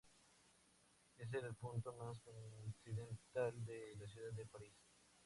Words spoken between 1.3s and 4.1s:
el punto más occidental de la